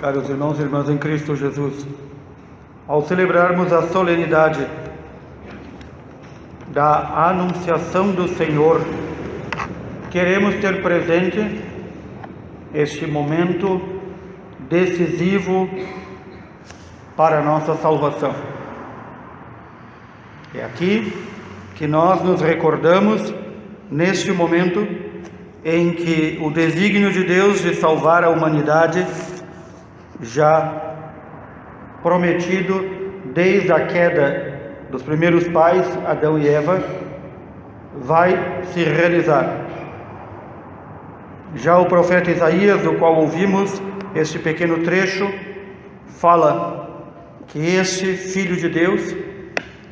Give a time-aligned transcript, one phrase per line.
[0.00, 1.86] Caros irmãos e irmãs em Cristo Jesus,
[2.86, 4.66] ao celebrarmos a solenidade
[6.68, 8.80] da Anunciação do Senhor,
[10.10, 11.62] queremos ter presente
[12.74, 13.80] este momento
[14.68, 15.70] decisivo
[17.16, 18.34] para a nossa salvação.
[20.52, 21.12] É aqui
[21.76, 23.32] que nós nos recordamos,
[23.88, 24.86] neste momento
[25.64, 29.06] em que o desígnio de Deus de salvar a humanidade
[30.24, 30.94] já
[32.02, 32.84] prometido
[33.34, 34.54] desde a queda
[34.90, 36.82] dos primeiros pais, Adão e Eva,
[37.94, 39.64] vai se realizar.
[41.54, 43.80] Já o profeta Isaías, do qual ouvimos
[44.14, 45.30] este pequeno trecho,
[46.06, 47.12] fala
[47.46, 49.14] que este Filho de Deus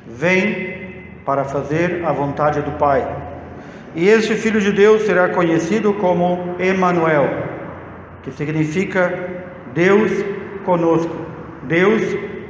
[0.06, 0.83] vem
[1.24, 3.06] para fazer a vontade do Pai.
[3.94, 7.28] E este Filho de Deus será conhecido como Emanuel,
[8.22, 10.11] que significa Deus
[10.65, 11.15] conosco,
[11.65, 12.03] Deus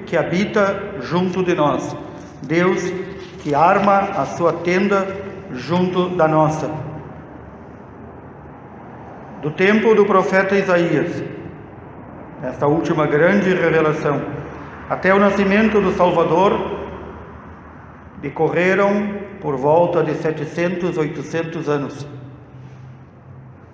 [0.07, 1.97] que habita junto de nós,
[2.43, 2.83] Deus
[3.41, 5.07] que arma a sua tenda
[5.53, 6.71] junto da nossa.
[9.41, 11.23] Do tempo do profeta Isaías,
[12.43, 14.23] esta última grande revelação,
[14.89, 16.81] até o nascimento do Salvador,
[18.21, 22.07] decorreram por volta de 700, 800 anos.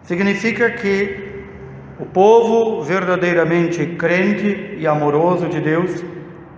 [0.02, 1.27] Significa que
[1.98, 6.04] o povo verdadeiramente crente e amoroso de Deus,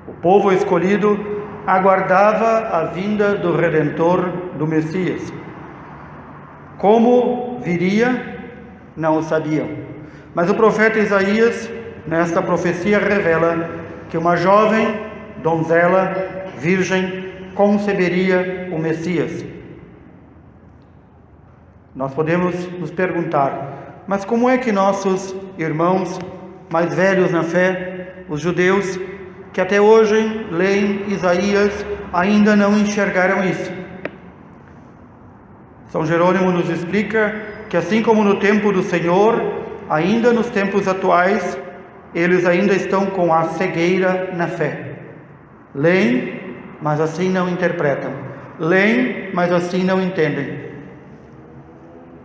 [0.07, 1.19] o povo escolhido,
[1.67, 5.33] aguardava a vinda do Redentor, do Messias.
[6.77, 8.39] Como viria,
[8.97, 9.69] não o sabiam.
[10.35, 11.71] Mas o profeta Isaías,
[12.07, 13.69] nesta profecia, revela
[14.09, 15.01] que uma jovem
[15.43, 16.15] donzela,
[16.59, 19.45] virgem, conceberia o Messias.
[21.95, 26.19] Nós podemos nos perguntar: mas como é que nossos irmãos
[26.71, 28.99] mais velhos na fé, os judeus,
[29.53, 33.73] que até hoje leem Isaías, ainda não enxergaram isso?
[35.89, 37.35] São Jerônimo nos explica
[37.69, 39.41] que, assim como no tempo do Senhor,
[39.89, 41.59] ainda nos tempos atuais,
[42.15, 44.99] eles ainda estão com a cegueira na fé.
[45.75, 46.41] Leem,
[46.81, 48.13] mas assim não interpretam.
[48.59, 50.71] Leem, mas assim não entendem.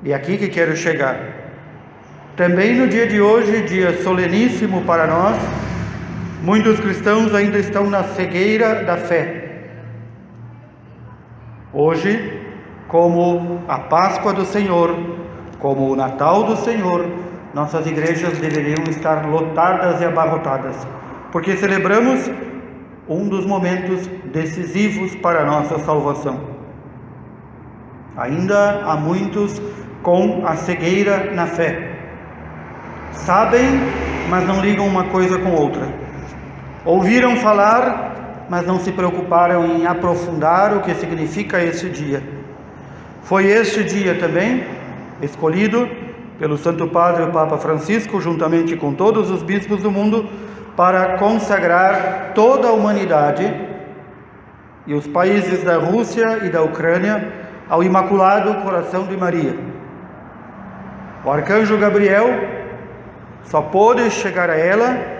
[0.04, 1.45] E é aqui que quero chegar.
[2.36, 5.38] Também no dia de hoje, dia soleníssimo para nós,
[6.44, 9.70] muitos cristãos ainda estão na cegueira da fé.
[11.72, 12.42] Hoje,
[12.90, 14.98] como a Páscoa do Senhor,
[15.60, 17.10] como o Natal do Senhor,
[17.54, 20.76] nossas igrejas deveriam estar lotadas e abarrotadas,
[21.32, 22.30] porque celebramos
[23.08, 26.38] um dos momentos decisivos para a nossa salvação.
[28.18, 29.62] Ainda há muitos
[30.04, 31.85] com a cegueira na fé
[33.18, 33.82] Sabem,
[34.30, 35.88] mas não ligam uma coisa com outra.
[36.84, 42.22] Ouviram falar, mas não se preocuparam em aprofundar o que significa este dia.
[43.24, 44.64] Foi este dia também
[45.22, 45.90] escolhido
[46.38, 50.30] pelo Santo Padre o Papa Francisco, juntamente com todos os bispos do mundo,
[50.76, 53.52] para consagrar toda a humanidade
[54.86, 57.32] e os países da Rússia e da Ucrânia
[57.68, 59.56] ao Imaculado Coração de Maria.
[61.24, 62.28] O arcanjo Gabriel
[63.46, 65.16] só pôde chegar a ela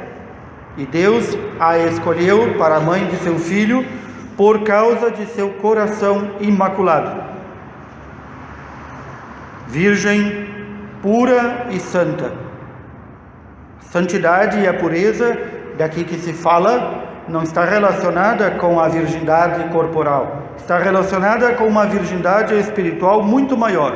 [0.78, 3.86] e Deus a escolheu para a mãe de seu filho
[4.36, 7.24] por causa de seu coração imaculado.
[9.68, 10.48] Virgem
[11.02, 12.34] pura e santa.
[13.80, 15.38] Santidade e a pureza
[15.78, 21.86] daqui que se fala não está relacionada com a virgindade corporal, está relacionada com uma
[21.86, 23.96] virgindade espiritual muito maior.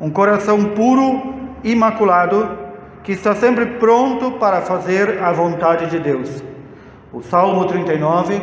[0.00, 2.57] Um coração puro, imaculado,
[3.02, 6.42] que está sempre pronto para fazer a vontade de Deus.
[7.12, 8.40] O Salmo 39,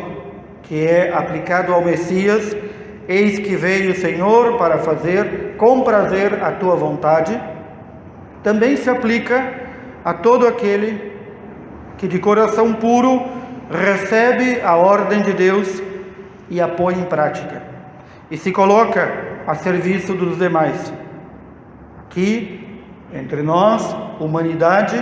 [0.62, 2.56] que é aplicado ao Messias,
[3.08, 7.40] eis que veio o Senhor para fazer com prazer a tua vontade,
[8.42, 9.54] também se aplica
[10.04, 11.12] a todo aquele
[11.98, 13.22] que de coração puro
[13.70, 15.82] recebe a ordem de Deus
[16.48, 17.62] e a põe em prática
[18.30, 20.92] e se coloca a serviço dos demais.
[22.00, 22.65] Aqui
[23.12, 24.96] entre nós, humanidade,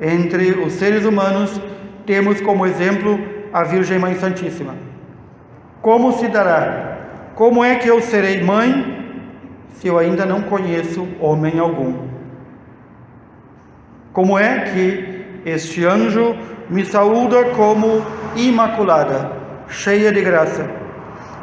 [0.00, 1.60] entre os seres humanos,
[2.06, 3.18] temos como exemplo
[3.52, 4.74] a Virgem Mãe Santíssima.
[5.80, 6.98] Como se dará?
[7.34, 8.96] Como é que eu serei mãe
[9.70, 12.08] se eu ainda não conheço homem algum?
[14.12, 16.34] Como é que este anjo
[16.68, 18.04] me saúda como
[18.34, 19.32] imaculada,
[19.68, 20.68] cheia de graça?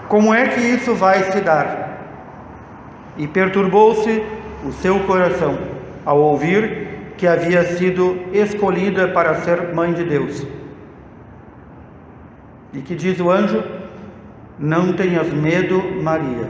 [0.10, 1.86] Como é que isso vai se dar?
[3.18, 4.22] E perturbou-se
[4.66, 5.58] o seu coração
[6.06, 10.46] ao ouvir que havia sido escolhida para ser mãe de Deus.
[12.74, 13.64] E que diz o anjo:
[14.60, 16.48] Não tenhas medo, Maria.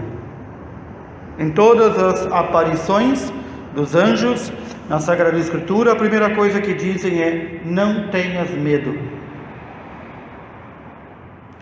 [1.38, 3.32] Em todas as aparições
[3.76, 4.52] dos anjos
[4.90, 8.98] na Sagrada Escritura, a primeira coisa que dizem é: Não tenhas medo.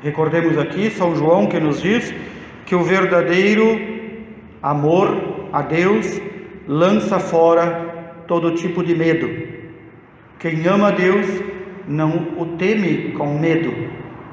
[0.02, 2.14] Recordemos aqui São João que nos diz
[2.66, 3.80] que o verdadeiro
[4.62, 6.22] amor a Deus
[6.68, 9.30] lança fora todo tipo de medo.
[10.40, 11.28] Quem ama Deus
[11.88, 13.72] não o teme com medo,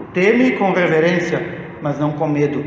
[0.00, 2.64] o teme com reverência, mas não com medo.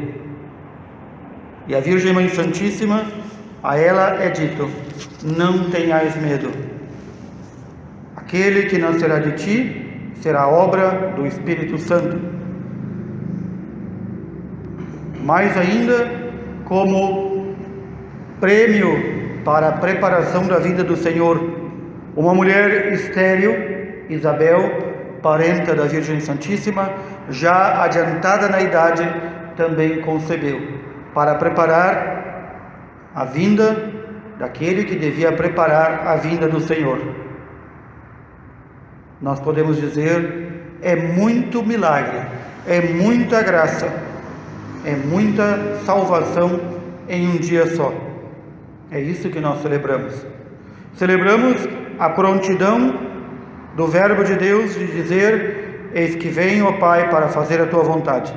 [1.67, 3.05] E a Virgem Mãe Santíssima,
[3.61, 4.69] a ela é dito:
[5.23, 6.49] não tenhais medo.
[8.15, 12.19] Aquele que nascerá de ti será obra do Espírito Santo.
[15.21, 16.11] Mais ainda,
[16.65, 17.55] como
[18.41, 19.12] prêmio
[19.43, 21.39] para a preparação da vida do Senhor,
[22.15, 26.91] uma mulher estéril, Isabel, parenta da Virgem Santíssima,
[27.29, 29.03] já adiantada na idade,
[29.55, 30.61] também concebeu,
[31.13, 33.91] para preparar a vinda
[34.37, 36.99] daquele que devia preparar a vinda do Senhor.
[39.21, 42.21] Nós podemos dizer, é muito milagre,
[42.67, 43.87] é muita graça,
[44.85, 46.59] é muita salvação
[47.07, 47.93] em um dia só.
[48.91, 50.25] É isso que nós celebramos.
[50.93, 51.67] Celebramos
[51.99, 52.99] a prontidão
[53.75, 57.83] do Verbo de Deus de dizer: Eis que venho, ó Pai, para fazer a tua
[57.83, 58.33] vontade.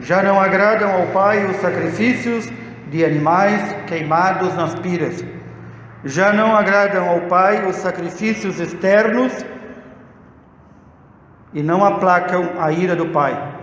[0.00, 2.50] Já não agradam ao Pai os sacrifícios
[2.90, 5.24] de animais queimados nas piras.
[6.04, 9.32] Já não agradam ao Pai os sacrifícios externos
[11.52, 13.54] e não aplacam a ira do Pai.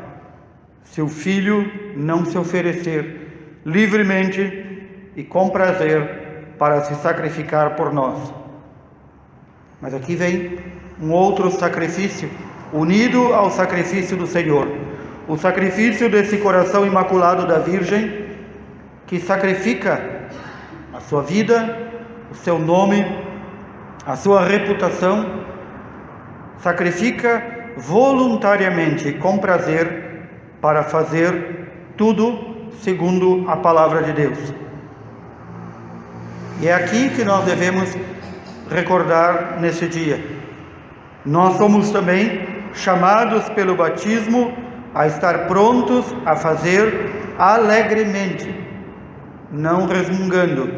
[0.84, 4.71] Se o filho não se oferecer livremente
[5.16, 8.34] e com prazer para se sacrificar por nós.
[9.82, 10.60] Mas aqui vem
[11.02, 12.30] um outro sacrifício,
[12.72, 14.68] unido ao sacrifício do Senhor,
[15.28, 18.28] o sacrifício desse coração imaculado da Virgem
[19.08, 20.30] que sacrifica
[20.94, 21.78] a sua vida,
[22.32, 23.06] o seu nome,
[24.06, 25.44] a sua reputação,
[26.58, 30.30] sacrifica voluntariamente com prazer
[30.62, 31.68] para fazer
[31.98, 34.54] tudo segundo a palavra de Deus.
[36.62, 37.98] E é aqui que nós devemos
[38.70, 40.24] recordar nesse dia.
[41.26, 44.54] Nós somos também chamados pelo batismo
[44.94, 48.62] a estar prontos a fazer alegremente
[49.52, 50.72] não resmungando,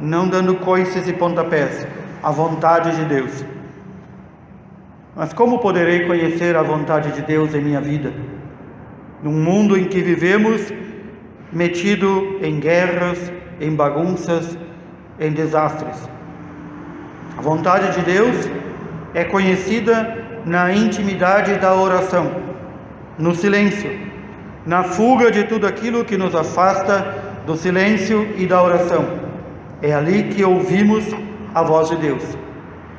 [0.00, 1.86] não dando coices e pontapés,
[2.22, 3.44] a vontade de Deus.
[5.14, 8.12] Mas como poderei conhecer a vontade de Deus em minha vida?
[9.22, 10.72] Num mundo em que vivemos
[11.52, 14.58] metido em guerras, em bagunças,
[15.18, 15.96] em desastres.
[17.36, 18.48] A vontade de Deus
[19.12, 22.30] é conhecida na intimidade da oração,
[23.18, 23.90] no silêncio,
[24.66, 27.14] na fuga de tudo aquilo que nos afasta
[27.46, 29.04] do silêncio e da oração.
[29.82, 31.04] É ali que ouvimos
[31.54, 32.22] a voz de Deus.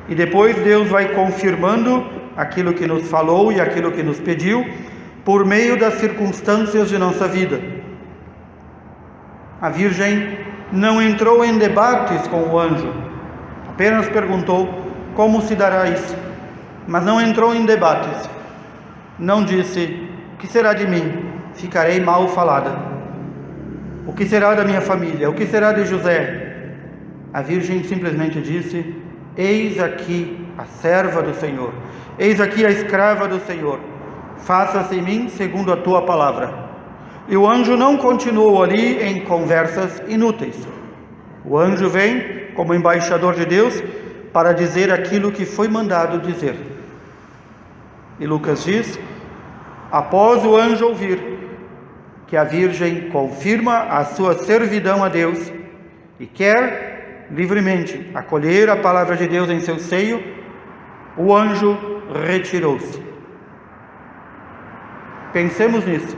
[0.08, 2.04] E depois Deus vai confirmando
[2.36, 4.64] aquilo que nos falou e aquilo que nos pediu
[5.24, 7.60] por meio das circunstâncias de nossa vida.
[9.60, 12.92] A Virgem não entrou em debates com o anjo,
[13.68, 14.68] apenas perguntou
[15.14, 16.16] como se dará isso,
[16.86, 18.28] mas não entrou em debates.
[19.18, 20.08] Não disse:
[20.38, 21.24] Que será de mim?
[21.54, 22.76] Ficarei mal falada.
[24.06, 25.30] O que será da minha família?
[25.30, 26.74] O que será de José?
[27.32, 28.94] A Virgem simplesmente disse:
[29.36, 31.72] Eis aqui a serva do Senhor,
[32.18, 33.78] eis aqui a escrava do Senhor,
[34.38, 36.65] faça-se em mim segundo a tua palavra.
[37.28, 40.56] E o anjo não continuou ali em conversas inúteis.
[41.44, 43.82] O anjo vem como embaixador de Deus
[44.32, 46.56] para dizer aquilo que foi mandado dizer.
[48.20, 48.98] E Lucas diz:
[49.90, 51.36] após o anjo ouvir,
[52.26, 55.52] que a Virgem confirma a sua servidão a Deus
[56.18, 60.22] e quer livremente acolher a palavra de Deus em seu seio,
[61.16, 61.76] o anjo
[62.26, 63.04] retirou-se.
[65.32, 66.16] Pensemos nisso,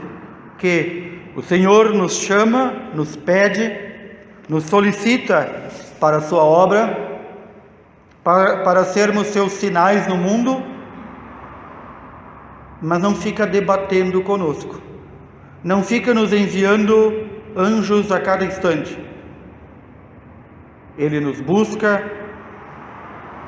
[0.59, 3.75] que o Senhor nos chama, nos pede,
[4.47, 7.21] nos solicita para a sua obra,
[8.23, 10.61] para, para sermos seus sinais no mundo,
[12.81, 14.89] mas não fica debatendo conosco
[15.63, 18.97] não fica nos enviando anjos a cada instante.
[20.97, 22.03] Ele nos busca,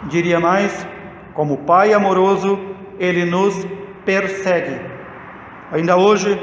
[0.09, 0.85] diria mais,
[1.33, 2.59] como Pai amoroso,
[2.99, 3.65] ele nos
[4.05, 4.79] persegue.
[5.71, 6.37] Ainda hoje,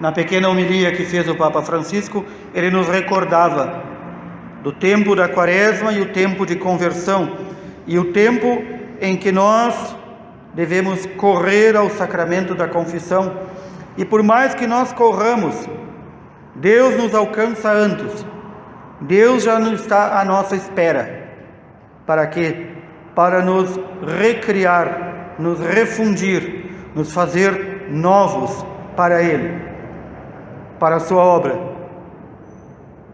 [0.00, 3.82] na pequena homilia que fez o Papa Francisco, ele nos recordava
[4.62, 7.36] do tempo da quaresma e o tempo de conversão,
[7.86, 8.62] e o tempo
[9.00, 9.94] em que nós
[10.54, 13.32] devemos correr ao sacramento da confissão.
[13.96, 15.68] E por mais que nós corramos,
[16.54, 18.24] Deus nos alcança antes.
[19.02, 21.28] Deus já está à nossa espera.
[22.06, 22.68] Para quê?
[23.14, 23.78] Para nos
[24.18, 28.64] recriar, nos refundir, nos fazer novos
[28.96, 29.69] para Ele,
[30.80, 31.60] para a Sua obra.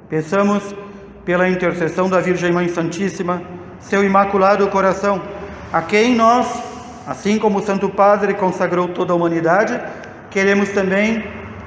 [0.08, 0.72] Peçamos
[1.24, 3.42] pela intercessão da Virgem Mãe Santíssima,
[3.80, 5.20] seu imaculado coração,
[5.72, 6.62] a quem nós,
[7.08, 9.78] assim como o Santo Padre consagrou toda a humanidade,
[10.30, 11.24] queremos também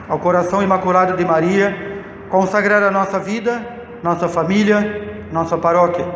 [0.08, 3.62] ao coração imaculado de Maria consagrar a nossa vida,
[4.02, 6.08] nossa família, nossa paróquia.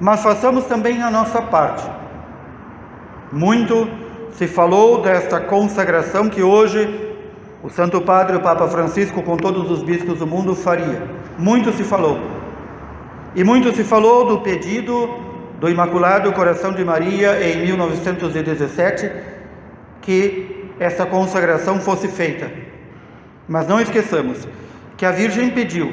[0.00, 1.88] Mas façamos também a nossa parte.
[3.30, 3.88] Muito
[4.32, 7.11] se falou desta consagração que hoje
[7.62, 11.02] o Santo Padre, o Papa Francisco, com todos os bispos do mundo, faria.
[11.38, 12.18] Muito se falou.
[13.36, 15.08] E muito se falou do pedido
[15.60, 19.10] do Imaculado Coração de Maria em 1917
[20.00, 22.50] que essa consagração fosse feita.
[23.46, 24.48] Mas não esqueçamos
[24.96, 25.86] que a Virgem pediu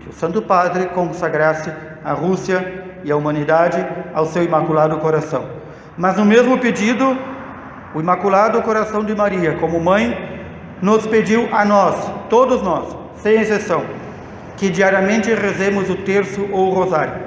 [0.00, 1.72] que o Santo Padre consagrasse
[2.04, 5.48] a Rússia e a humanidade ao seu Imaculado Coração.
[5.96, 7.16] Mas no mesmo pedido,
[7.94, 10.33] o Imaculado Coração de Maria, como mãe,
[10.84, 11.96] nos pediu a nós,
[12.28, 13.86] todos nós, sem exceção,
[14.54, 17.22] que diariamente rezemos o terço ou o rosário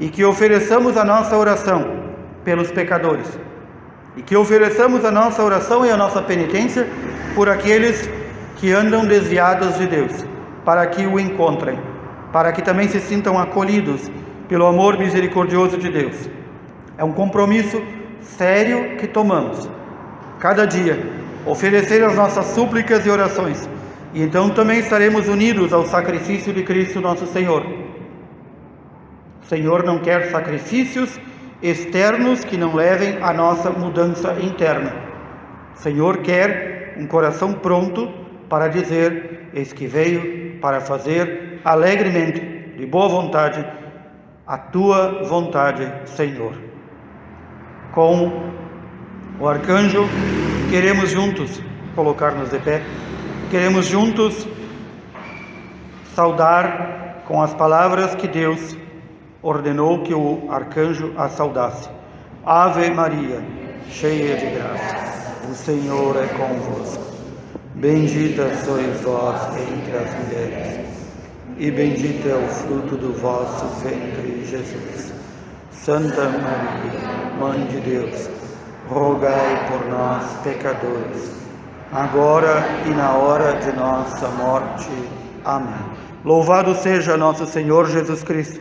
[0.00, 1.86] e que ofereçamos a nossa oração
[2.44, 3.38] pelos pecadores
[4.16, 6.88] e que ofereçamos a nossa oração e a nossa penitência
[7.36, 8.10] por aqueles
[8.56, 10.24] que andam desviados de Deus,
[10.64, 11.78] para que o encontrem,
[12.32, 14.10] para que também se sintam acolhidos
[14.48, 16.28] pelo amor misericordioso de Deus.
[16.98, 17.80] É um compromisso
[18.20, 19.70] sério que tomamos
[20.40, 23.68] cada dia oferecer as nossas súplicas e orações,
[24.12, 27.64] e então também estaremos unidos ao sacrifício de Cristo nosso Senhor.
[29.42, 31.20] O Senhor não quer sacrifícios
[31.62, 34.94] externos que não levem à nossa mudança interna.
[35.74, 38.12] O Senhor quer um coração pronto
[38.48, 42.40] para dizer: Eis que veio para fazer alegremente,
[42.76, 43.64] de boa vontade,
[44.46, 46.54] a tua vontade, Senhor.
[47.92, 48.50] Com
[49.38, 50.08] o arcanjo
[50.70, 51.62] Queremos juntos
[51.94, 52.82] colocar-nos de pé,
[53.50, 54.46] queremos juntos
[56.12, 58.76] saudar com as palavras que Deus
[59.40, 61.88] ordenou que o arcanjo a saudasse.
[62.44, 63.40] Ave Maria,
[63.88, 67.14] cheia de graça, o Senhor é convosco.
[67.76, 70.86] Bendita sois vós entre as mulheres,
[71.58, 75.12] e bendito é o fruto do vosso ventre, Jesus.
[75.70, 78.35] Santa Maria, Mãe de Deus,
[78.88, 81.32] rogai por nós, pecadores,
[81.92, 84.90] agora e na hora de nossa morte.
[85.44, 85.74] Amém.
[86.24, 88.60] Louvado seja nosso Senhor Jesus Cristo.